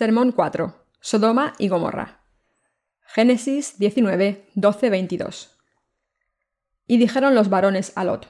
[0.00, 0.74] Sermón 4.
[1.02, 2.22] Sodoma y Gomorra.
[3.02, 5.58] Génesis 19, 12, 22.
[6.86, 8.26] Y dijeron los varones a Lot,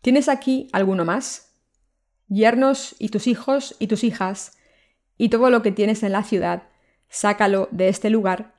[0.00, 1.54] ¿Tienes aquí alguno más?
[2.26, 4.58] Yernos y tus hijos y tus hijas,
[5.16, 6.64] y todo lo que tienes en la ciudad,
[7.08, 8.56] sácalo de este lugar,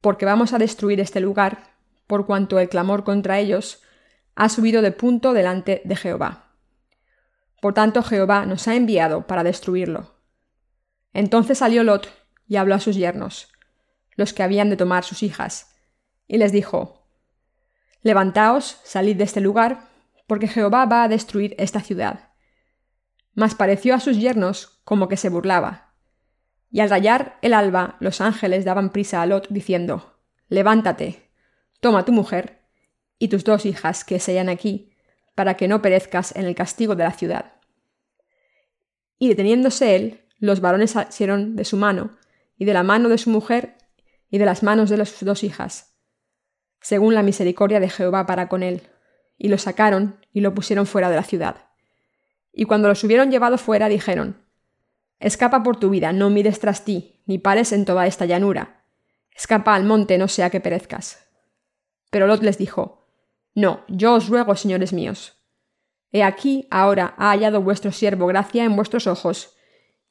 [0.00, 1.72] porque vamos a destruir este lugar,
[2.06, 3.82] por cuanto el clamor contra ellos
[4.36, 6.52] ha subido de punto delante de Jehová.
[7.60, 10.21] Por tanto Jehová nos ha enviado para destruirlo.
[11.12, 12.08] Entonces salió Lot
[12.46, 13.52] y habló a sus yernos,
[14.16, 15.74] los que habían de tomar sus hijas,
[16.26, 17.06] y les dijo,
[18.02, 19.88] Levantaos, salid de este lugar,
[20.26, 22.30] porque Jehová va a destruir esta ciudad.
[23.34, 25.94] Mas pareció a sus yernos como que se burlaba.
[26.70, 31.30] Y al rayar el alba, los ángeles daban prisa a Lot, diciendo, Levántate,
[31.80, 32.62] toma tu mujer
[33.18, 34.94] y tus dos hijas que se hallan aquí,
[35.34, 37.52] para que no perezcas en el castigo de la ciudad.
[39.18, 42.16] Y deteniéndose él, los varones asieron de su mano,
[42.56, 43.76] y de la mano de su mujer,
[44.28, 45.94] y de las manos de sus dos hijas,
[46.80, 48.82] según la misericordia de Jehová para con él,
[49.38, 51.68] y lo sacaron y lo pusieron fuera de la ciudad.
[52.52, 54.44] Y cuando los hubieron llevado fuera, dijeron,
[55.20, 58.84] Escapa por tu vida, no mires tras ti, ni pares en toda esta llanura.
[59.30, 61.28] Escapa al monte, no sea que perezcas.
[62.10, 63.06] Pero Lot les dijo,
[63.54, 65.40] No, yo os ruego, señores míos.
[66.10, 69.54] He aquí ahora ha hallado vuestro siervo gracia en vuestros ojos,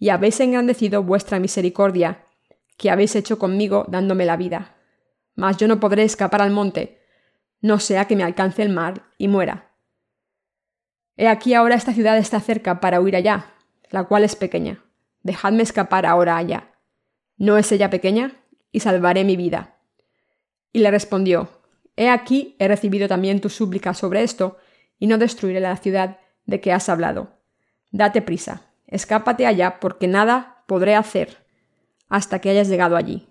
[0.02, 2.26] y habéis engrandecido vuestra misericordia,
[2.76, 4.76] que habéis hecho conmigo dándome la vida.
[5.36, 7.04] Mas yo no podré escapar al monte,
[7.62, 9.70] no sea que me alcance el mar y muera.
[11.18, 13.54] He aquí ahora esta ciudad está cerca para huir allá,
[13.92, 14.84] la cual es pequeña.
[15.22, 16.72] Dejadme escapar ahora allá.
[17.38, 18.42] ¿No es ella pequeña?
[18.72, 19.78] Y salvaré mi vida.
[20.74, 21.48] Y le respondió,
[21.96, 24.58] He aquí he recibido también tu súplica sobre esto,
[24.98, 26.18] y no destruiré la ciudad
[26.48, 27.38] de que has hablado.
[27.92, 31.38] Date prisa, escápate allá, porque nada podré hacer
[32.10, 33.28] hasta que hayas llegado allí.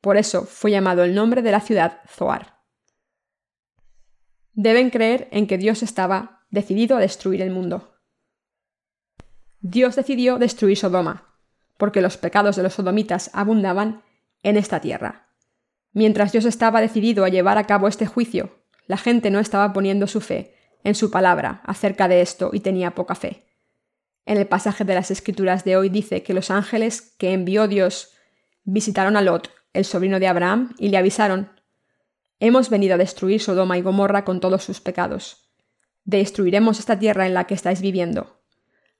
[0.00, 2.58] Por eso fue llamado el nombre de la ciudad Zoar.
[4.52, 7.96] Deben creer en que Dios estaba decidido a destruir el mundo.
[9.60, 11.32] Dios decidió destruir Sodoma,
[11.78, 14.02] porque los pecados de los sodomitas abundaban
[14.42, 15.28] en esta tierra.
[15.92, 20.08] Mientras Dios estaba decidido a llevar a cabo este juicio, la gente no estaba poniendo
[20.08, 23.44] su fe en su palabra acerca de esto y tenía poca fe.
[24.24, 28.14] En el pasaje de las Escrituras de hoy dice que los ángeles que envió Dios
[28.64, 31.50] visitaron a Lot, el sobrino de Abraham, y le avisaron,
[32.38, 35.52] Hemos venido a destruir Sodoma y Gomorra con todos sus pecados.
[36.04, 38.42] Destruiremos esta tierra en la que estáis viviendo.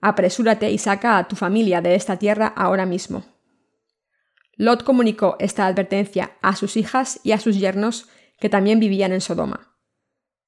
[0.01, 3.25] Apresúrate y saca a tu familia de esta tierra ahora mismo.
[4.57, 8.09] Lot comunicó esta advertencia a sus hijas y a sus yernos
[8.39, 9.77] que también vivían en Sodoma.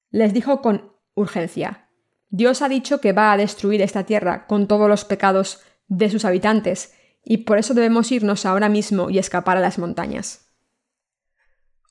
[0.09, 1.84] Les dijo con urgencia,
[2.29, 6.25] Dios ha dicho que va a destruir esta tierra con todos los pecados de sus
[6.25, 6.93] habitantes,
[7.23, 10.51] y por eso debemos irnos ahora mismo y escapar a las montañas.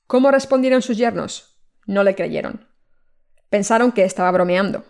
[0.07, 1.61] ¿Cómo respondieron sus yernos?
[1.87, 2.69] No le creyeron.
[3.49, 4.85] Pensaron que estaba bromeando.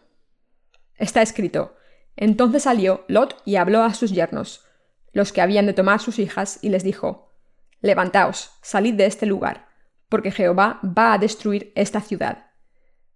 [0.97, 1.77] Está escrito,
[2.17, 4.65] entonces salió Lot y habló a sus yernos,
[5.13, 7.33] los que habían de tomar sus hijas, y les dijo,
[7.81, 9.69] Levantaos, salid de este lugar,
[10.09, 12.54] porque Jehová va a destruir esta ciudad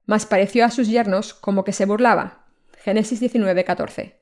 [0.08, 2.46] mas pareció a sus yernos como que se burlaba.
[2.78, 4.18] Génesis 19, 14.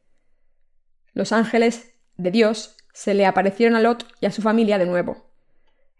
[1.14, 5.30] Los ángeles de Dios se le aparecieron a Lot y a su familia de nuevo.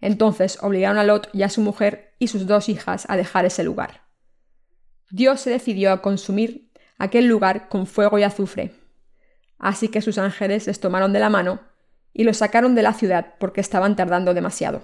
[0.01, 3.63] Entonces obligaron a Lot y a su mujer y sus dos hijas a dejar ese
[3.63, 4.03] lugar.
[5.11, 6.69] Dios se decidió a consumir
[6.99, 8.73] aquel lugar con fuego y azufre.
[9.57, 11.61] Así que sus ángeles les tomaron de la mano
[12.13, 14.83] y los sacaron de la ciudad porque estaban tardando demasiado.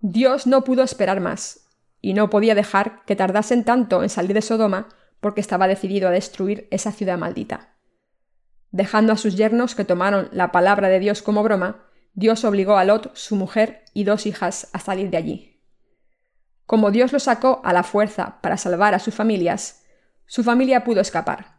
[0.00, 1.59] Dios no pudo esperar más
[2.00, 4.88] y no podía dejar que tardasen tanto en salir de Sodoma
[5.20, 7.76] porque estaba decidido a destruir esa ciudad maldita.
[8.70, 12.84] Dejando a sus yernos que tomaron la palabra de Dios como broma, Dios obligó a
[12.84, 15.60] Lot, su mujer y dos hijas a salir de allí.
[16.66, 19.84] Como Dios los sacó a la fuerza para salvar a sus familias,
[20.26, 21.58] su familia pudo escapar.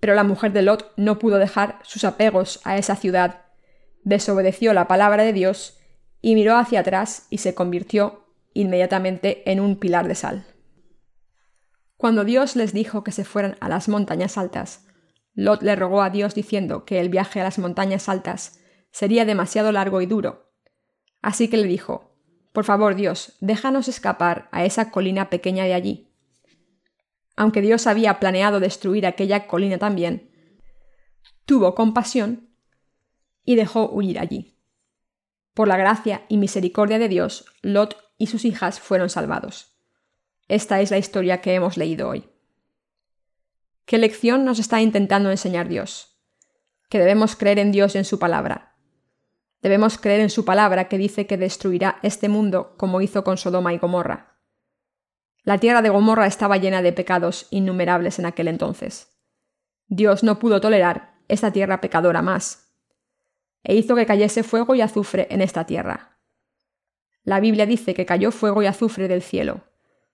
[0.00, 3.42] Pero la mujer de Lot no pudo dejar sus apegos a esa ciudad,
[4.04, 5.78] desobedeció la palabra de Dios
[6.20, 8.27] y miró hacia atrás y se convirtió
[8.58, 10.44] inmediatamente en un pilar de sal.
[11.96, 14.86] Cuando Dios les dijo que se fueran a las montañas altas,
[15.34, 18.58] Lot le rogó a Dios diciendo que el viaje a las montañas altas
[18.90, 20.50] sería demasiado largo y duro.
[21.22, 22.16] Así que le dijo,
[22.52, 26.12] Por favor Dios, déjanos escapar a esa colina pequeña de allí.
[27.36, 30.32] Aunque Dios había planeado destruir aquella colina también,
[31.44, 32.48] tuvo compasión
[33.44, 34.58] y dejó huir allí.
[35.54, 39.78] Por la gracia y misericordia de Dios, Lot y sus hijas fueron salvados.
[40.48, 42.28] Esta es la historia que hemos leído hoy.
[43.86, 46.20] ¿Qué lección nos está intentando enseñar Dios?
[46.90, 48.68] Que debemos creer en Dios y en su palabra,
[49.60, 53.74] Debemos creer en su palabra que dice que destruirá este mundo como hizo con Sodoma
[53.74, 54.36] y Gomorra.
[55.42, 59.18] La tierra de Gomorra estaba llena de pecados innumerables en aquel entonces.
[59.86, 62.72] Dios no pudo tolerar esta tierra pecadora más,
[63.64, 66.17] e hizo que cayese fuego y azufre en esta tierra.
[67.24, 69.64] La Biblia dice que cayó fuego y azufre del cielo.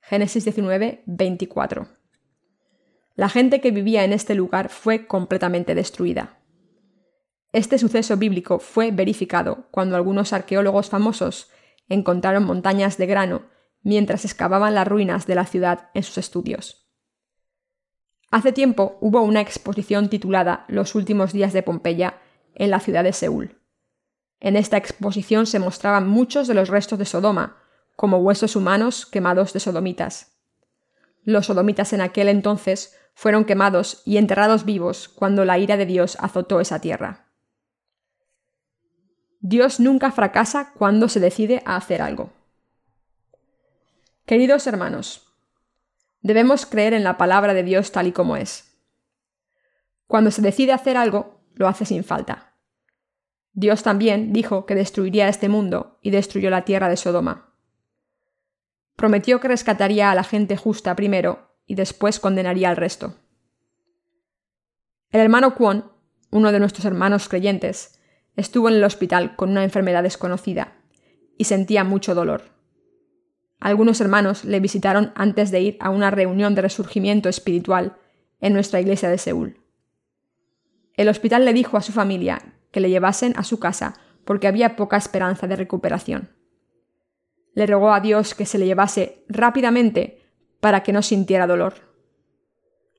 [0.01, 1.89] Génesis 19, 24.
[3.15, 6.41] La gente que vivía en este lugar fue completamente destruida.
[7.53, 11.51] Este suceso bíblico fue verificado cuando algunos arqueólogos famosos
[11.89, 13.47] encontraron montañas de grano
[13.83, 16.91] mientras excavaban las ruinas de la ciudad en sus estudios.
[18.33, 22.21] Hace tiempo hubo una exposición titulada Los últimos días de Pompeya
[22.57, 23.61] en la ciudad de Seúl.
[24.41, 27.57] En esta exposición se mostraban muchos de los restos de Sodoma,
[27.97, 30.33] como huesos humanos quemados de sodomitas.
[31.23, 36.17] Los sodomitas en aquel entonces fueron quemados y enterrados vivos cuando la ira de Dios
[36.21, 37.29] azotó esa tierra.
[39.41, 42.33] Dios nunca fracasa cuando se decide a hacer algo.
[44.27, 45.27] Queridos hermanos,
[46.23, 48.75] debemos creer en la palabra de Dios tal y como es.
[50.07, 52.54] Cuando se decide hacer algo, lo hace sin falta.
[53.55, 57.55] Dios también dijo que destruiría este mundo y destruyó la tierra de Sodoma.
[58.97, 63.15] Prometió que rescataría a la gente justa primero y después condenaría al resto.
[65.11, 65.91] El hermano Kwon,
[66.33, 68.01] uno de nuestros hermanos creyentes,
[68.35, 70.77] estuvo en el hospital con una enfermedad desconocida
[71.39, 72.43] y sentía mucho dolor.
[73.61, 77.97] Algunos hermanos le visitaron antes de ir a una reunión de resurgimiento espiritual
[78.41, 79.61] en nuestra iglesia de Seúl.
[80.95, 83.95] El hospital le dijo a su familia que le llevasen a su casa
[84.27, 86.29] porque había poca esperanza de recuperación.
[87.55, 90.21] Le rogó a Dios que se le llevase rápidamente
[90.61, 91.75] para que no sintiera dolor.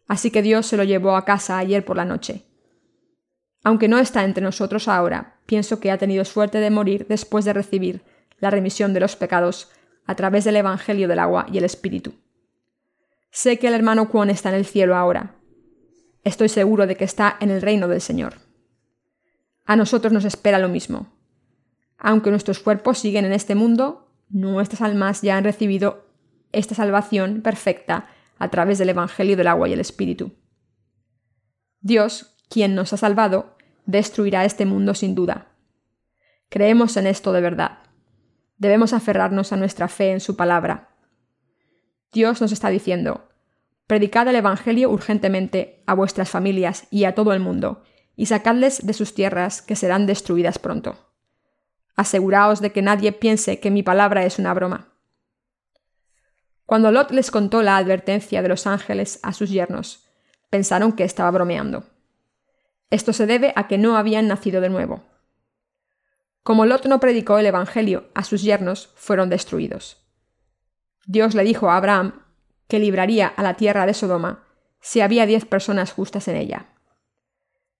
[0.07, 2.45] Así que Dios se lo llevó a casa ayer por la noche
[3.65, 7.53] aunque no está entre nosotros ahora, pienso que ha tenido suerte de morir después de
[7.53, 8.03] recibir
[8.37, 9.71] la remisión de los pecados
[10.05, 12.13] a través del Evangelio del agua y el Espíritu.
[13.31, 15.33] Sé que el hermano Kwon está en el cielo ahora.
[16.23, 18.35] Estoy seguro de que está en el reino del Señor.
[19.65, 21.11] A nosotros nos espera lo mismo.
[21.97, 26.05] Aunque nuestros cuerpos siguen en este mundo, nuestras almas ya han recibido
[26.51, 28.07] esta salvación perfecta
[28.37, 30.33] a través del Evangelio del agua y el Espíritu.
[31.81, 35.47] Dios, quien nos ha salvado, destruirá este mundo sin duda.
[36.49, 37.79] Creemos en esto de verdad.
[38.57, 40.89] Debemos aferrarnos a nuestra fe en su palabra.
[42.13, 43.29] Dios nos está diciendo,
[43.87, 47.83] predicad el Evangelio urgentemente a vuestras familias y a todo el mundo,
[48.15, 50.97] y sacadles de sus tierras que serán destruidas pronto.
[51.95, 54.89] Aseguraos de que nadie piense que mi palabra es una broma.
[56.65, 60.07] Cuando Lot les contó la advertencia de los ángeles a sus yernos,
[60.49, 61.83] pensaron que estaba bromeando.
[62.89, 65.03] Esto se debe a que no habían nacido de nuevo.
[66.43, 69.97] Como Lot no predicó el Evangelio a sus yernos, fueron destruidos.
[71.05, 72.21] Dios le dijo a Abraham
[72.67, 74.43] que libraría a la tierra de Sodoma
[74.81, 76.67] si había diez personas justas en ella.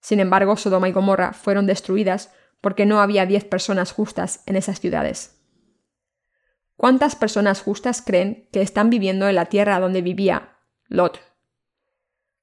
[0.05, 4.79] Sin embargo, Sodoma y Gomorra fueron destruidas porque no había diez personas justas en esas
[4.79, 5.41] ciudades.
[6.75, 11.21] ¿Cuántas personas justas creen que están viviendo en la tierra donde vivía Lot?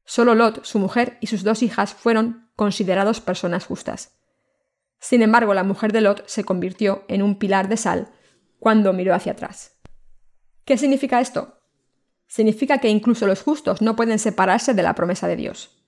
[0.05, 4.19] Solo Lot, su mujer y sus dos hijas fueron considerados personas justas.
[4.99, 8.11] Sin embargo, la mujer de Lot se convirtió en un pilar de sal
[8.59, 9.81] cuando miró hacia atrás.
[10.65, 11.61] ¿Qué significa esto?
[12.27, 15.82] Significa que incluso los justos no pueden separarse de la promesa de Dios.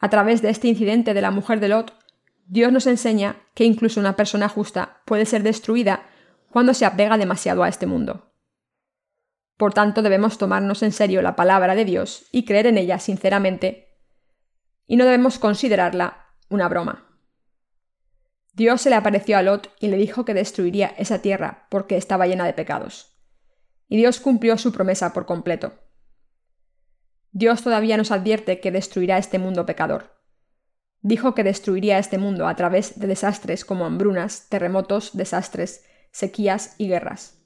[0.00, 1.94] A través de este incidente de la mujer de Lot,
[2.46, 6.06] Dios nos enseña que incluso una persona justa puede ser destruida
[6.50, 8.32] cuando se apega demasiado a este mundo.
[9.56, 13.90] Por tanto, debemos tomarnos en serio la palabra de Dios y creer en ella sinceramente
[14.86, 17.06] y no debemos considerarla una broma.
[18.54, 22.26] Dios se le apareció a Lot y le dijo que destruiría esa tierra porque estaba
[22.26, 23.16] llena de pecados.
[23.86, 25.74] Y Dios cumplió su promesa por completo.
[27.32, 30.20] Dios todavía nos advierte que destruirá este mundo pecador.
[31.02, 36.88] Dijo que destruiría este mundo a través de desastres como hambrunas, terremotos, desastres, sequías y
[36.88, 37.38] guerras.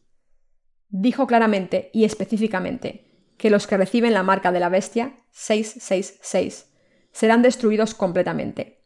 [0.88, 6.73] Dijo claramente y específicamente que los que reciben la marca de la bestia 666
[7.12, 8.85] serán destruidos completamente.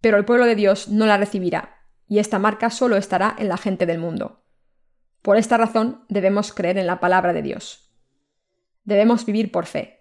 [0.00, 3.56] Pero el pueblo de Dios no la recibirá, y esta marca solo estará en la
[3.56, 4.44] gente del mundo.
[5.22, 7.90] Por esta razón debemos creer en la palabra de Dios.
[8.84, 9.93] Debemos vivir por fe.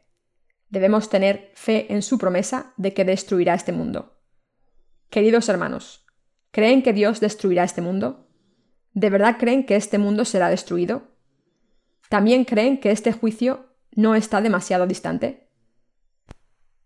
[0.74, 4.18] Debemos tener fe en su promesa de que destruirá este mundo.
[5.12, 6.04] Queridos hermanos,
[6.50, 8.28] ¿creen que Dios destruirá este mundo?
[8.92, 11.12] ¿De verdad creen que este mundo será destruido?
[12.10, 15.52] ¿También creen que este juicio no está demasiado distante?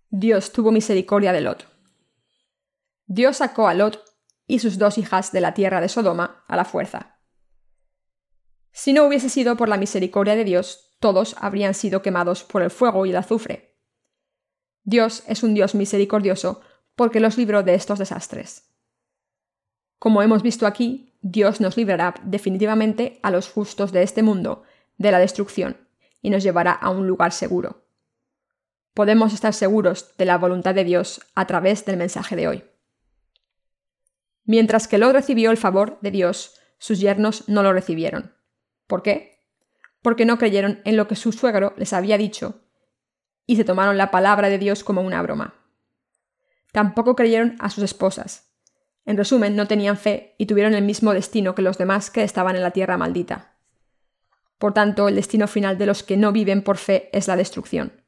[0.09, 1.65] Dios tuvo misericordia de Lot.
[3.05, 4.03] Dios sacó a Lot
[4.47, 7.21] y sus dos hijas de la tierra de Sodoma a la fuerza.
[8.73, 12.69] Si no hubiese sido por la misericordia de Dios, todos habrían sido quemados por el
[12.69, 13.66] fuego y el azufre.
[14.87, 16.61] Dios es un Dios misericordioso
[16.95, 18.69] porque los libró de estos desastres.
[19.99, 24.63] Como hemos visto aquí, Dios nos librará definitivamente a los justos de este mundo
[24.97, 25.75] de la destrucción
[26.21, 27.83] y nos llevará a un lugar seguro.
[28.93, 32.63] Podemos estar seguros de la voluntad de Dios a través del mensaje de hoy.
[34.45, 38.33] Mientras que Lot recibió el favor de Dios, sus yernos no lo recibieron.
[38.87, 39.43] ¿Por qué?
[40.01, 42.63] Porque no creyeron en lo que su suegro les había dicho
[43.47, 45.55] y se tomaron la palabra de Dios como una broma.
[46.73, 48.53] Tampoco creyeron a sus esposas.
[49.05, 52.57] En resumen, no tenían fe y tuvieron el mismo destino que los demás que estaban
[52.57, 53.55] en la tierra maldita.
[54.57, 58.03] Por tanto, el destino final de los que no viven por fe es la destrucción.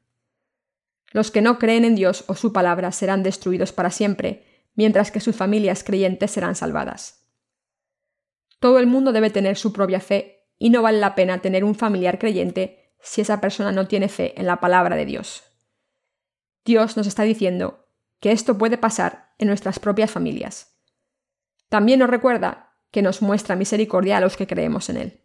[1.10, 4.44] Los que no creen en Dios o su palabra serán destruidos para siempre,
[4.74, 7.26] mientras que sus familias creyentes serán salvadas.
[8.60, 11.74] Todo el mundo debe tener su propia fe y no vale la pena tener un
[11.74, 15.44] familiar creyente si esa persona no tiene fe en la palabra de Dios.
[16.64, 17.86] Dios nos está diciendo
[18.20, 20.76] que esto puede pasar en nuestras propias familias.
[21.68, 25.20] También nos recuerda que nos muestra misericordia a los que creemos en Él.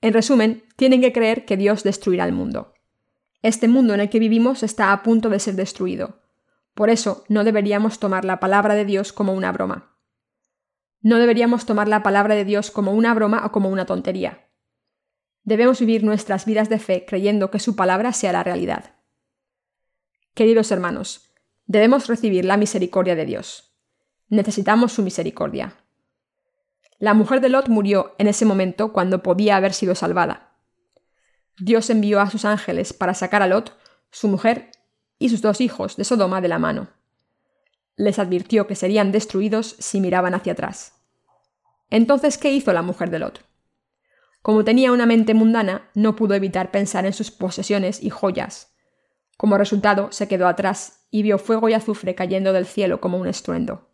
[0.00, 2.74] En resumen, tienen que creer que Dios destruirá el mundo.
[3.42, 6.20] Este mundo en el que vivimos está a punto de ser destruido.
[6.74, 9.96] Por eso no deberíamos tomar la palabra de Dios como una broma.
[11.00, 14.45] No deberíamos tomar la palabra de Dios como una broma o como una tontería.
[15.46, 18.96] Debemos vivir nuestras vidas de fe creyendo que su palabra sea la realidad.
[20.34, 21.30] Queridos hermanos,
[21.66, 23.72] debemos recibir la misericordia de Dios.
[24.28, 25.76] Necesitamos su misericordia.
[26.98, 30.58] La mujer de Lot murió en ese momento cuando podía haber sido salvada.
[31.60, 33.78] Dios envió a sus ángeles para sacar a Lot,
[34.10, 34.72] su mujer
[35.20, 36.88] y sus dos hijos de Sodoma de la mano.
[37.94, 40.94] Les advirtió que serían destruidos si miraban hacia atrás.
[41.88, 43.55] Entonces, ¿qué hizo la mujer de Lot?
[44.46, 48.76] Como tenía una mente mundana, no pudo evitar pensar en sus posesiones y joyas.
[49.36, 53.26] Como resultado, se quedó atrás y vio fuego y azufre cayendo del cielo como un
[53.26, 53.90] estruendo.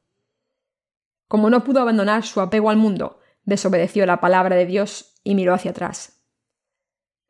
[1.27, 5.55] Como no pudo abandonar su apego al mundo, desobedeció la palabra de Dios y miró
[5.55, 6.23] hacia atrás.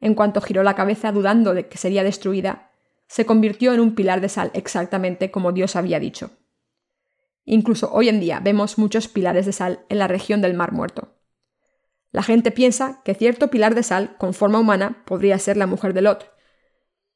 [0.00, 2.72] En cuanto giró la cabeza dudando de que sería destruida,
[3.06, 6.32] se convirtió en un pilar de sal exactamente como Dios había dicho.
[7.44, 11.21] Incluso hoy en día vemos muchos pilares de sal en la región del Mar Muerto.
[12.12, 15.92] La gente piensa que cierto pilar de sal con forma humana podría ser la mujer
[15.94, 16.32] de Lot,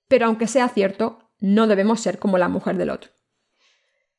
[0.08, 3.14] pero aunque sea cierto, no debemos ser como la mujer de Lot.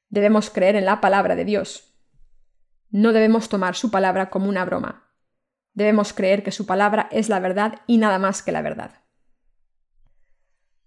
[0.10, 1.88] Debemos creer en la palabra de Dios,
[2.90, 5.12] no debemos tomar su palabra como una broma.
[5.74, 9.04] Debemos creer que su palabra es la verdad y nada más que la verdad.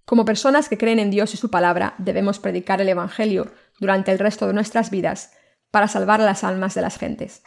[0.06, 4.18] Como personas que creen en Dios y su palabra, debemos predicar el Evangelio durante el
[4.18, 5.32] resto de nuestras vidas
[5.70, 7.42] para salvar las almas de las gentes.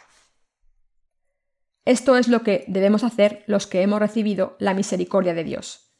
[1.84, 5.92] Esto es lo que debemos hacer los que hemos recibido la misericordia de Dios.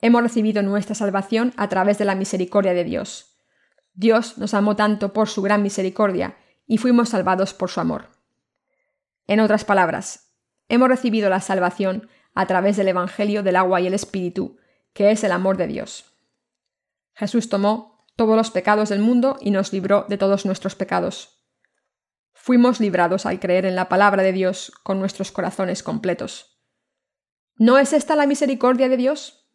[0.00, 3.38] Hemos recibido nuestra salvación a través de la misericordia de Dios.
[3.94, 8.10] Dios nos amó tanto por su gran misericordia y fuimos salvados por su amor.
[9.26, 10.32] En otras palabras,
[10.68, 14.58] hemos recibido la salvación a través del Evangelio del agua y el Espíritu,
[14.92, 16.04] que es el amor de Dios.
[17.14, 21.36] Jesús tomó todos los pecados del mundo y nos libró de todos nuestros pecados.
[22.46, 26.60] Fuimos librados al creer en la palabra de Dios con nuestros corazones completos.
[27.56, 29.48] ¿No es esta la misericordia de Dios?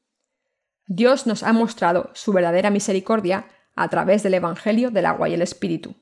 [0.88, 5.41] Dios nos ha mostrado su verdadera misericordia a través del Evangelio del agua y el
[5.41, 5.95] Espíritu.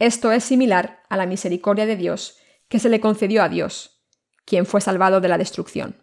[0.00, 4.02] Esto es similar a la misericordia de Dios que se le concedió a Dios,
[4.44, 6.02] quien fue salvado de la destrucción.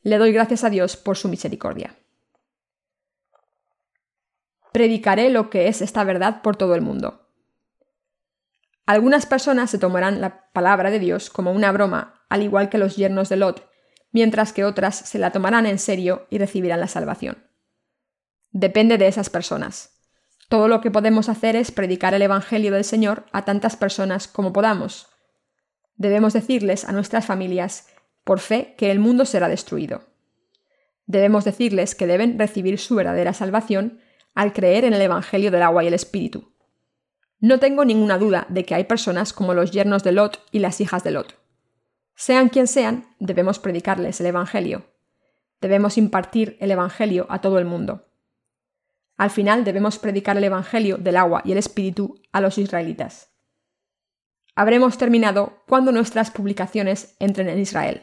[0.00, 1.98] Le doy gracias a Dios por su misericordia.
[4.72, 7.21] Predicaré lo que es esta verdad por todo el mundo.
[8.86, 12.96] Algunas personas se tomarán la palabra de Dios como una broma, al igual que los
[12.96, 13.68] yernos de Lot,
[14.10, 17.46] mientras que otras se la tomarán en serio y recibirán la salvación.
[18.50, 19.92] Depende de esas personas.
[20.48, 24.52] Todo lo que podemos hacer es predicar el Evangelio del Señor a tantas personas como
[24.52, 25.08] podamos.
[25.94, 27.88] Debemos decirles a nuestras familias,
[28.24, 30.02] por fe, que el mundo será destruido.
[31.06, 34.00] Debemos decirles que deben recibir su verdadera salvación
[34.34, 36.51] al creer en el Evangelio del agua y el Espíritu.
[37.42, 40.80] No tengo ninguna duda de que hay personas como los yernos de Lot y las
[40.80, 41.34] hijas de Lot.
[42.14, 44.84] Sean quien sean, debemos predicarles el Evangelio.
[45.60, 48.06] Debemos impartir el Evangelio a todo el mundo.
[49.16, 53.32] Al final debemos predicar el Evangelio del agua y el Espíritu a los israelitas.
[54.54, 58.02] Habremos terminado cuando nuestras publicaciones entren en Israel.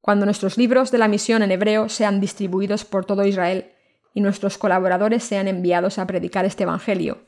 [0.00, 3.72] Cuando nuestros libros de la misión en hebreo sean distribuidos por todo Israel
[4.14, 7.26] y nuestros colaboradores sean enviados a predicar este Evangelio,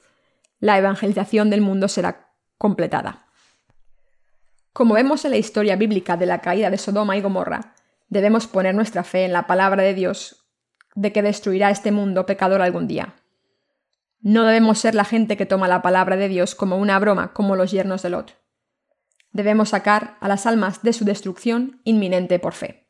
[0.58, 3.26] la evangelización del mundo será completada.
[4.72, 7.74] Como vemos en la historia bíblica de la caída de Sodoma y Gomorra,
[8.08, 10.46] debemos poner nuestra fe en la palabra de Dios
[10.94, 13.14] de que destruirá este mundo pecador algún día.
[14.20, 17.54] No debemos ser la gente que toma la palabra de Dios como una broma, como
[17.54, 18.36] los yernos de Lot.
[19.30, 22.88] Debemos sacar a las almas de su destrucción inminente por fe.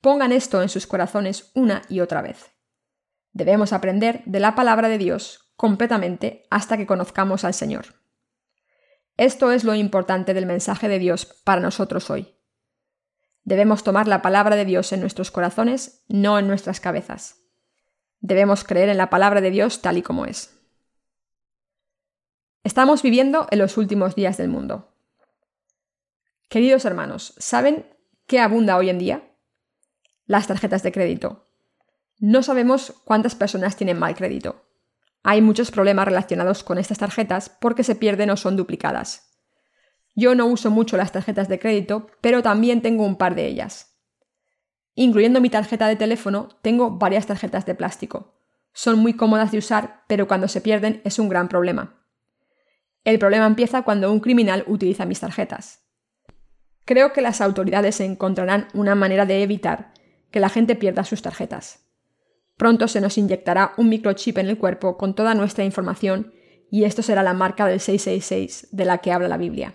[0.00, 2.50] Pongan esto en sus corazones una y otra vez.
[3.32, 7.96] Debemos aprender de la palabra de Dios completamente hasta que conozcamos al Señor.
[9.16, 12.36] Esto es lo importante del mensaje de Dios para nosotros hoy.
[13.42, 17.40] Debemos tomar la palabra de Dios en nuestros corazones, no en nuestras cabezas.
[18.20, 20.56] Debemos creer en la palabra de Dios tal y como es.
[22.62, 24.94] Estamos viviendo en los últimos días del mundo.
[26.48, 27.84] Queridos hermanos, ¿saben
[28.28, 29.28] qué abunda hoy en día?
[30.24, 31.48] Las tarjetas de crédito.
[32.20, 34.67] No sabemos cuántas personas tienen mal crédito.
[35.30, 39.28] Hay muchos problemas relacionados con estas tarjetas porque se pierden o son duplicadas.
[40.16, 43.94] Yo no uso mucho las tarjetas de crédito, pero también tengo un par de ellas.
[44.94, 48.40] Incluyendo mi tarjeta de teléfono, tengo varias tarjetas de plástico.
[48.72, 52.02] Son muy cómodas de usar, pero cuando se pierden es un gran problema.
[53.04, 55.82] El problema empieza cuando un criminal utiliza mis tarjetas.
[56.86, 59.92] Creo que las autoridades encontrarán una manera de evitar
[60.30, 61.87] que la gente pierda sus tarjetas.
[62.58, 66.32] Pronto se nos inyectará un microchip en el cuerpo con toda nuestra información
[66.70, 69.74] y esto será la marca del 666 de la que habla la Biblia.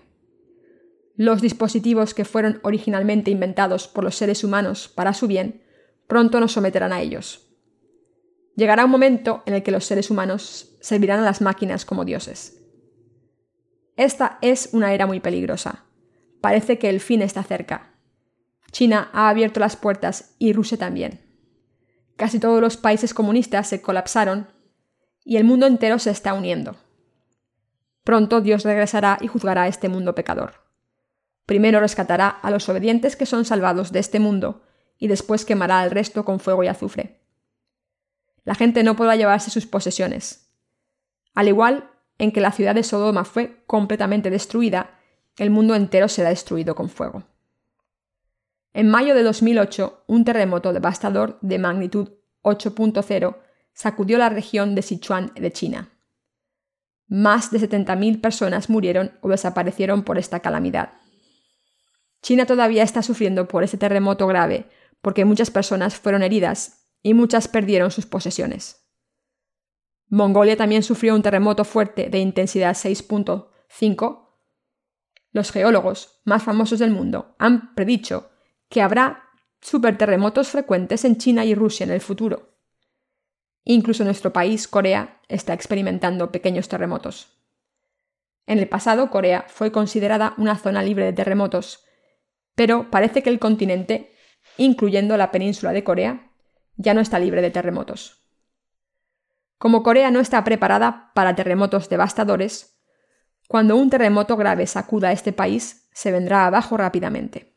[1.15, 5.63] Los dispositivos que fueron originalmente inventados por los seres humanos para su bien,
[6.07, 7.47] pronto nos someterán a ellos.
[8.57, 12.61] Llegará un momento en el que los seres humanos servirán a las máquinas como dioses.
[13.95, 15.85] Esta es una era muy peligrosa.
[16.41, 17.93] Parece que el fin está cerca.
[18.71, 21.32] China ha abierto las puertas y Rusia también.
[22.15, 24.47] Casi todos los países comunistas se colapsaron
[25.23, 26.75] y el mundo entero se está uniendo.
[28.03, 30.63] Pronto Dios regresará y juzgará a este mundo pecador.
[31.45, 34.63] Primero rescatará a los obedientes que son salvados de este mundo,
[34.97, 37.21] y después quemará al resto con fuego y azufre.
[38.43, 40.49] La gente no podrá llevarse sus posesiones.
[41.33, 44.99] Al igual en que la ciudad de Sodoma fue completamente destruida,
[45.37, 47.23] el mundo entero será destruido con fuego.
[48.73, 52.09] En mayo de 2008, un terremoto devastador de magnitud
[52.41, 53.37] 8.0
[53.73, 55.89] sacudió la región de Sichuan de China.
[57.07, 60.93] Más de 70.000 personas murieron o desaparecieron por esta calamidad.
[62.23, 64.69] China todavía está sufriendo por ese terremoto grave
[65.01, 68.87] porque muchas personas fueron heridas y muchas perdieron sus posesiones.
[70.07, 74.29] Mongolia también sufrió un terremoto fuerte de intensidad 6.5.
[75.31, 78.31] Los geólogos más famosos del mundo han predicho
[78.73, 79.29] que habrá
[79.61, 82.57] superterremotos frecuentes en China y Rusia en el futuro.
[83.63, 87.37] Incluso nuestro país, Corea, está experimentando pequeños terremotos.
[88.47, 91.85] En el pasado, Corea fue considerada una zona libre de terremotos,
[92.55, 94.15] pero parece que el continente,
[94.57, 96.31] incluyendo la península de Corea,
[96.75, 98.25] ya no está libre de terremotos.
[99.59, 102.81] Como Corea no está preparada para terremotos devastadores,
[103.47, 107.52] cuando un terremoto grave sacuda a este país, se vendrá abajo rápidamente.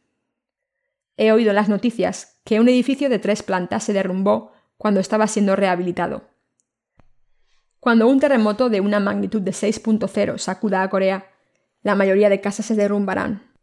[1.16, 5.56] He oído las noticias que un edificio de tres plantas se derrumbó cuando estaba siendo
[5.56, 6.28] rehabilitado.
[7.80, 11.30] Cuando un terremoto de una magnitud de 6.0 sacuda a Corea,
[11.82, 13.54] la mayoría de casas se derrumbarán.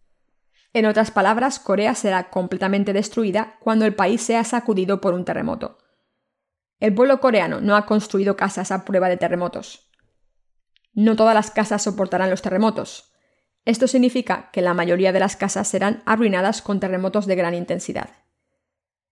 [0.71, 5.77] En otras palabras, Corea será completamente destruida cuando el país sea sacudido por un terremoto.
[6.79, 9.91] El pueblo coreano no ha construido casas a prueba de terremotos.
[10.93, 13.12] No todas las casas soportarán los terremotos.
[13.65, 18.10] Esto significa que la mayoría de las casas serán arruinadas con terremotos de gran intensidad.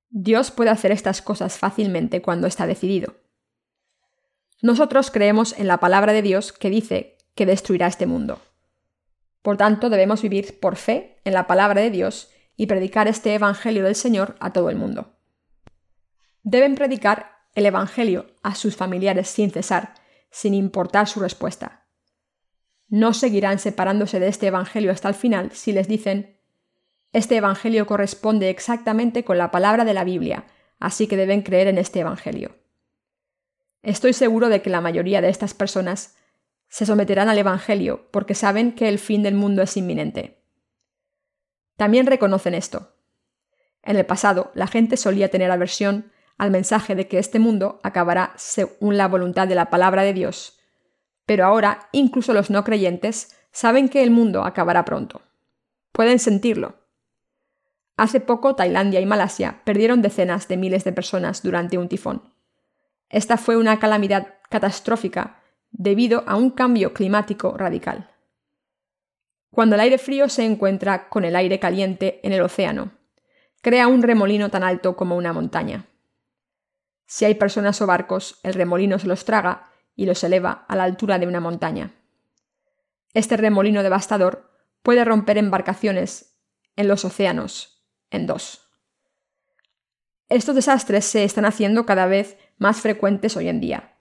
[0.09, 3.15] Dios puede hacer estas cosas fácilmente cuando está decidido.
[4.61, 8.41] Nosotros creemos en la palabra de Dios que dice que destruirá este mundo.
[9.41, 13.83] Por tanto, debemos vivir por fe en la palabra de Dios y predicar este Evangelio
[13.83, 15.17] del Señor a todo el mundo.
[16.43, 19.95] Deben predicar el Evangelio a sus familiares sin cesar,
[20.29, 21.80] sin importar su respuesta.
[22.91, 26.37] No seguirán separándose de este Evangelio hasta el final si les dicen
[27.13, 30.45] este Evangelio corresponde exactamente con la palabra de la Biblia,
[30.77, 32.55] así que deben creer en este Evangelio.
[33.81, 36.17] Estoy seguro de que la mayoría de estas personas
[36.67, 40.43] se someterán al Evangelio porque saben que el fin del mundo es inminente.
[41.77, 42.93] También reconocen esto.
[43.83, 48.33] En el pasado, la gente solía tener aversión al mensaje de que este mundo acabará
[48.35, 50.60] según la voluntad de la palabra de Dios,
[51.31, 55.21] pero ahora incluso los no creyentes saben que el mundo acabará pronto.
[55.93, 56.75] Pueden sentirlo.
[57.95, 62.21] Hace poco Tailandia y Malasia perdieron decenas de miles de personas durante un tifón.
[63.07, 65.41] Esta fue una calamidad catastrófica
[65.71, 68.11] debido a un cambio climático radical.
[69.51, 72.91] Cuando el aire frío se encuentra con el aire caliente en el océano,
[73.61, 75.85] crea un remolino tan alto como una montaña.
[77.05, 80.83] Si hay personas o barcos, el remolino se los traga y los eleva a la
[80.83, 81.93] altura de una montaña.
[83.13, 84.51] Este remolino devastador
[84.83, 86.37] puede romper embarcaciones
[86.75, 88.67] en los océanos en dos.
[90.29, 93.97] Estos desastres se están haciendo cada vez más frecuentes hoy en día.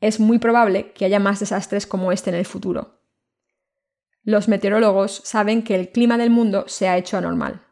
[0.00, 3.00] Es muy probable que haya más desastres como este en el futuro.
[4.22, 7.66] Los meteorólogos saben que el clima del mundo se ha hecho anormal.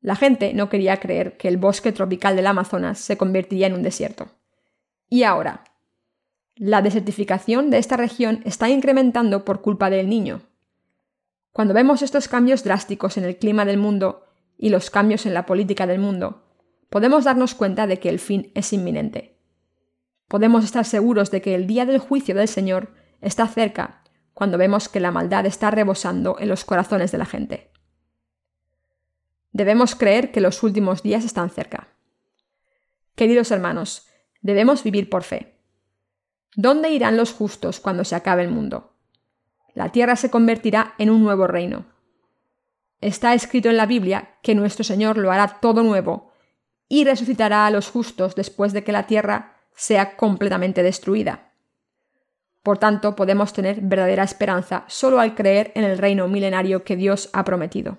[0.00, 3.82] La gente no quería creer que el bosque tropical del Amazonas se convertiría en un
[3.82, 4.28] desierto.
[5.08, 5.64] Y ahora,
[6.56, 10.40] la desertificación de esta región está incrementando por culpa del niño.
[11.52, 14.24] Cuando vemos estos cambios drásticos en el clima del mundo
[14.56, 16.44] y los cambios en la política del mundo,
[16.88, 19.38] podemos darnos cuenta de que el fin es inminente.
[20.28, 24.88] Podemos estar seguros de que el día del juicio del Señor está cerca cuando vemos
[24.88, 27.70] que la maldad está rebosando en los corazones de la gente.
[29.52, 31.88] Debemos creer que los últimos días están cerca.
[33.14, 34.06] Queridos hermanos,
[34.42, 35.55] debemos vivir por fe.
[36.58, 38.94] ¿Dónde irán los justos cuando se acabe el mundo?
[39.74, 41.84] La tierra se convertirá en un nuevo reino.
[43.02, 46.32] Está escrito en la Biblia que nuestro Señor lo hará todo nuevo
[46.88, 51.52] y resucitará a los justos después de que la tierra sea completamente destruida.
[52.62, 57.28] Por tanto, podemos tener verdadera esperanza solo al creer en el reino milenario que Dios
[57.34, 57.98] ha prometido.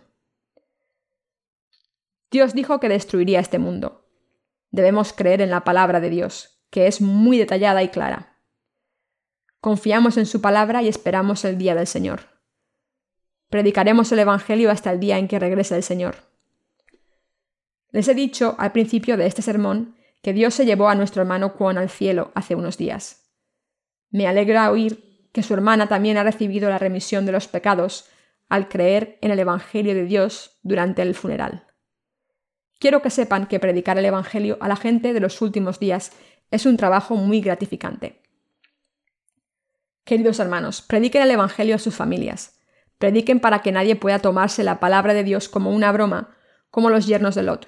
[2.32, 4.04] Dios dijo que destruiría este mundo.
[4.72, 8.27] Debemos creer en la palabra de Dios, que es muy detallada y clara.
[9.60, 12.22] Confiamos en su palabra y esperamos el día del Señor.
[13.50, 16.16] Predicaremos el Evangelio hasta el día en que regrese el Señor.
[17.92, 21.50] Les he dicho al principio de este sermón que Dios se llevó a nuestro hermano
[21.50, 23.32] Juan al cielo hace unos días.
[24.10, 28.10] Me alegra oír que su hermana también ha recibido la remisión de los pecados
[28.50, 31.66] al creer en el Evangelio de Dios durante el funeral.
[32.80, 36.12] Quiero que sepan que predicar el Evangelio a la gente de los últimos días
[36.52, 38.22] es un trabajo muy gratificante.
[40.08, 42.62] Queridos hermanos, prediquen el Evangelio a sus familias.
[42.98, 46.34] Prediquen para que nadie pueda tomarse la palabra de Dios como una broma,
[46.72, 47.68] como los yernos de Lot.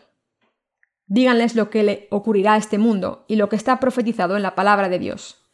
[1.05, 4.55] Díganles lo que le ocurrirá a este mundo y lo que está profetizado en la
[4.55, 5.51] palabra de Dios.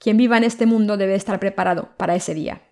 [0.00, 2.62] Quien viva en este mundo debe estar preparado para ese día.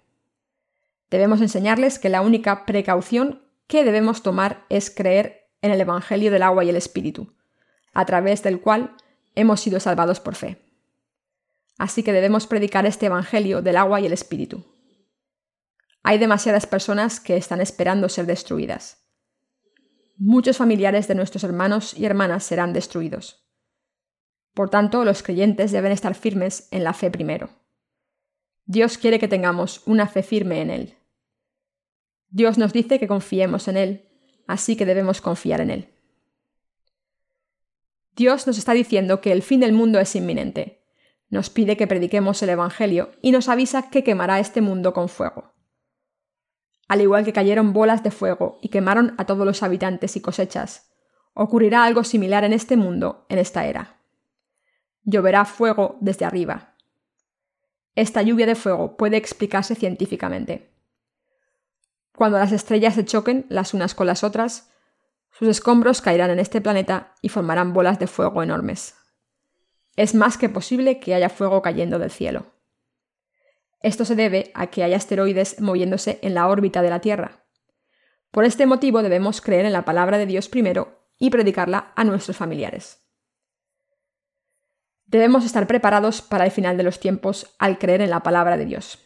[1.09, 6.43] Debemos enseñarles que la única precaución que debemos tomar es creer en el Evangelio del
[6.43, 7.33] agua y el Espíritu,
[7.93, 8.97] a través del cual
[9.37, 10.64] hemos sido salvados por fe.
[11.79, 14.65] Así que debemos predicar este Evangelio del agua y el Espíritu.
[16.03, 19.05] Hay demasiadas personas que están esperando ser destruidas
[20.17, 23.45] muchos familiares de nuestros hermanos y hermanas serán destruidos.
[24.55, 27.51] Por tanto, los creyentes deben estar firmes en la fe primero.
[28.67, 30.95] Dios quiere que tengamos una fe firme en Él.
[32.29, 34.09] Dios nos dice que confiemos en Él,
[34.47, 35.89] así que debemos confiar en Él.
[38.17, 40.84] Dios nos está diciendo que el fin del mundo es inminente.
[41.35, 45.55] Nos pide que prediquemos el Evangelio y nos avisa que quemará este mundo con fuego
[46.89, 50.91] al igual que cayeron bolas de fuego y quemaron a todos los habitantes y cosechas.
[51.35, 53.97] Ocurrirá algo similar en este mundo, en esta era.
[55.03, 56.77] Lloverá fuego desde arriba.
[57.95, 60.71] Esta lluvia de fuego puede explicarse científicamente.
[62.17, 64.71] Cuando las estrellas se choquen las unas con las otras,
[65.31, 68.95] sus escombros caerán en este planeta y formarán bolas de fuego enormes.
[69.97, 72.47] Es más que posible que haya fuego cayendo del cielo.
[73.81, 77.45] Esto se debe a que hay asteroides moviéndose en la órbita de la Tierra.
[78.31, 82.37] Por este motivo debemos creer en la palabra de Dios primero y predicarla a nuestros
[82.37, 83.05] familiares.
[85.07, 88.65] Debemos estar preparados para el final de los tiempos al creer en la palabra de
[88.65, 88.99] Dios.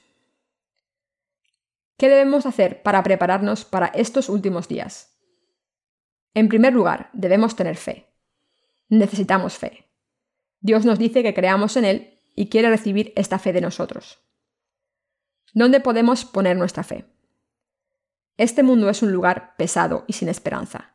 [1.98, 5.18] ¿Qué debemos hacer para prepararnos para estos últimos días?
[6.34, 8.06] En primer lugar, debemos tener fe.
[8.88, 9.87] Necesitamos fe.
[10.60, 14.20] Dios nos dice que creamos en Él y quiere recibir esta fe de nosotros.
[15.54, 17.06] ¿Dónde podemos poner nuestra fe?
[18.36, 20.94] Este mundo es un lugar pesado y sin esperanza.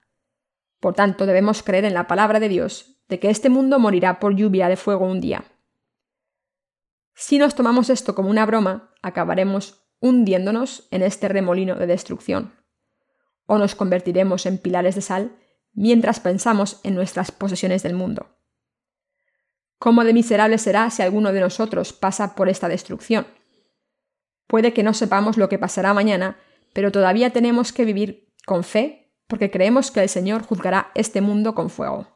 [0.80, 4.36] Por tanto, debemos creer en la palabra de Dios de que este mundo morirá por
[4.36, 5.43] lluvia de fuego un día.
[7.13, 12.54] Si nos tomamos esto como una broma, acabaremos hundiéndonos en este remolino de destrucción.
[13.45, 15.38] O nos convertiremos en pilares de sal
[15.73, 18.38] mientras pensamos en nuestras posesiones del mundo.
[19.84, 23.28] ¿Cómo de miserable será si alguno de nosotros pasa por esta destrucción?
[24.48, 26.38] Puede que no sepamos lo que pasará mañana,
[26.72, 31.54] pero todavía tenemos que vivir con fe porque creemos que el Señor juzgará este mundo
[31.54, 32.08] con fuego.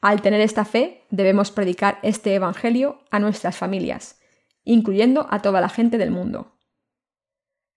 [0.00, 4.18] Al tener esta fe, debemos predicar este Evangelio a nuestras familias,
[4.64, 6.58] incluyendo a toda la gente del mundo.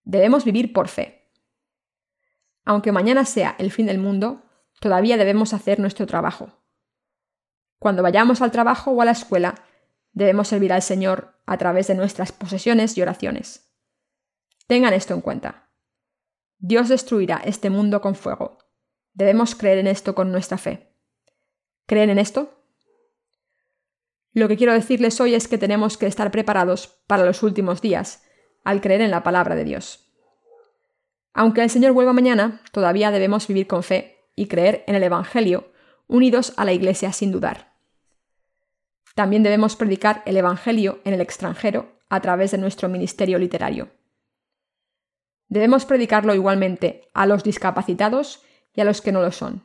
[0.02, 1.30] Debemos vivir por fe.
[2.64, 4.42] Aunque mañana sea el fin del mundo,
[4.80, 6.57] todavía debemos hacer nuestro trabajo.
[7.78, 9.54] Cuando vayamos al trabajo o a la escuela,
[10.12, 13.72] debemos servir al Señor a través de nuestras posesiones y oraciones.
[14.66, 15.70] Tengan esto en cuenta.
[16.58, 18.58] Dios destruirá este mundo con fuego.
[19.14, 20.92] Debemos creer en esto con nuestra fe.
[21.86, 22.54] ¿Creen en esto?
[24.32, 28.24] Lo que quiero decirles hoy es que tenemos que estar preparados para los últimos días,
[28.64, 30.12] al creer en la palabra de Dios.
[31.32, 35.72] Aunque el Señor vuelva mañana, todavía debemos vivir con fe y creer en el Evangelio,
[36.08, 37.72] unidos a la Iglesia sin dudar.
[39.14, 43.90] También debemos predicar el Evangelio en el extranjero a través de nuestro ministerio literario.
[45.48, 48.42] Debemos predicarlo igualmente a los discapacitados
[48.74, 49.64] y a los que no lo son.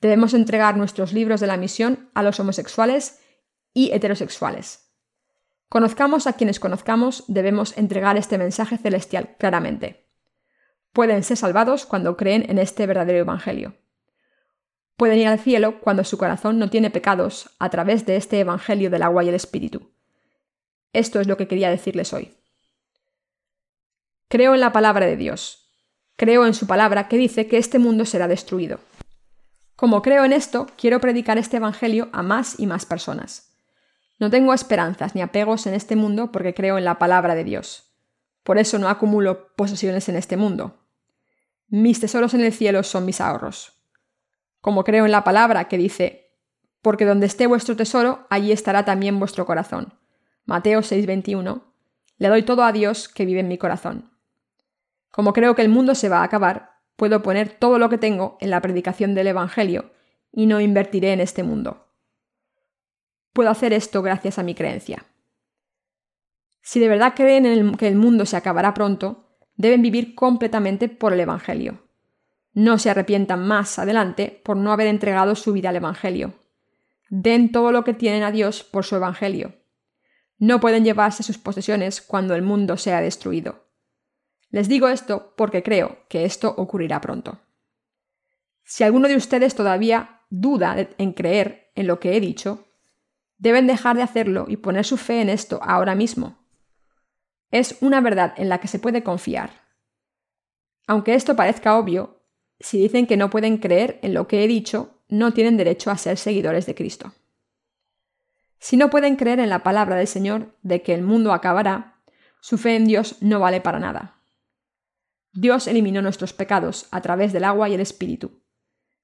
[0.00, 3.20] Debemos entregar nuestros libros de la misión a los homosexuales
[3.72, 4.90] y heterosexuales.
[5.68, 10.10] Conozcamos a quienes conozcamos, debemos entregar este mensaje celestial claramente.
[10.92, 13.81] Pueden ser salvados cuando creen en este verdadero Evangelio.
[15.02, 18.88] Pueden ir al cielo cuando su corazón no tiene pecados a través de este Evangelio
[18.88, 19.90] del agua y el Espíritu.
[20.92, 22.36] Esto es lo que quería decirles hoy.
[24.28, 25.68] Creo en la palabra de Dios.
[26.14, 28.78] Creo en su palabra que dice que este mundo será destruido.
[29.74, 33.56] Como creo en esto, quiero predicar este Evangelio a más y más personas.
[34.20, 37.92] No tengo esperanzas ni apegos en este mundo porque creo en la palabra de Dios.
[38.44, 40.86] Por eso no acumulo posesiones en este mundo.
[41.66, 43.81] Mis tesoros en el cielo son mis ahorros.
[44.62, 46.30] Como creo en la palabra que dice,
[46.82, 49.98] porque donde esté vuestro tesoro, allí estará también vuestro corazón.
[50.46, 51.74] Mateo 6:21.
[52.16, 54.12] Le doy todo a Dios que vive en mi corazón.
[55.10, 58.38] Como creo que el mundo se va a acabar, puedo poner todo lo que tengo
[58.40, 59.90] en la predicación del Evangelio
[60.30, 61.88] y no invertiré en este mundo.
[63.32, 65.06] Puedo hacer esto gracias a mi creencia.
[66.60, 71.12] Si de verdad creen en que el mundo se acabará pronto, deben vivir completamente por
[71.12, 71.82] el Evangelio.
[72.54, 76.34] No se arrepientan más adelante por no haber entregado su vida al Evangelio.
[77.08, 79.54] Den todo lo que tienen a Dios por su Evangelio.
[80.38, 83.68] No pueden llevarse sus posesiones cuando el mundo sea destruido.
[84.50, 87.40] Les digo esto porque creo que esto ocurrirá pronto.
[88.64, 92.66] Si alguno de ustedes todavía duda en creer en lo que he dicho,
[93.38, 96.38] deben dejar de hacerlo y poner su fe en esto ahora mismo.
[97.50, 99.50] Es una verdad en la que se puede confiar.
[100.86, 102.21] Aunque esto parezca obvio,
[102.62, 105.98] si dicen que no pueden creer en lo que he dicho, no tienen derecho a
[105.98, 107.12] ser seguidores de Cristo.
[108.58, 112.00] Si no pueden creer en la palabra del Señor de que el mundo acabará,
[112.40, 114.20] su fe en Dios no vale para nada.
[115.32, 118.42] Dios eliminó nuestros pecados a través del agua y el Espíritu.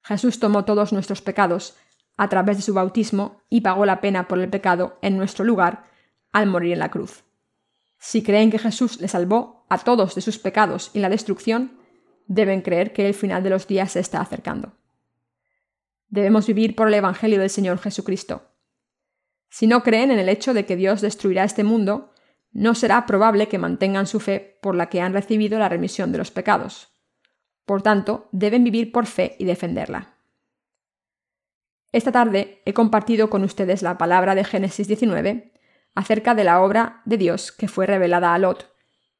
[0.02, 1.76] Jesús tomó todos nuestros pecados
[2.16, 5.84] a través de su bautismo y pagó la pena por el pecado en nuestro lugar
[6.32, 7.24] al morir en la cruz.
[7.98, 11.78] Si creen que Jesús le salvó a todos de sus pecados y la destrucción,
[12.28, 14.74] deben creer que el final de los días se está acercando.
[16.08, 18.42] Debemos vivir por el Evangelio del Señor Jesucristo.
[19.50, 22.12] Si no creen en el hecho de que Dios destruirá este mundo,
[22.52, 26.18] no será probable que mantengan su fe por la que han recibido la remisión de
[26.18, 26.88] los pecados.
[27.64, 30.14] Por tanto, deben vivir por fe y defenderla.
[31.92, 35.52] Esta tarde he compartido con ustedes la palabra de Génesis 19
[35.94, 38.70] acerca de la obra de Dios que fue revelada a Lot,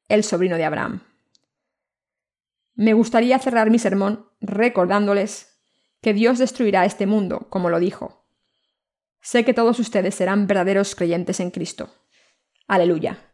[0.07, 1.08] el sobrino de Abraham.
[2.79, 5.59] Me gustaría cerrar mi sermón recordándoles
[6.01, 8.25] que Dios destruirá este mundo, como lo dijo.
[9.19, 11.93] Sé que todos ustedes serán verdaderos creyentes en Cristo.
[12.69, 13.28] Aleluya.